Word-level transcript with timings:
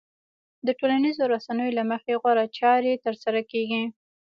د 0.65 0.67
ټولنيزو 0.79 1.23
رسنيو 1.33 1.75
له 1.77 1.83
مخې 1.91 2.13
غوره 2.21 2.45
چارې 2.59 3.01
ترسره 3.05 3.41
کېږي. 3.51 3.83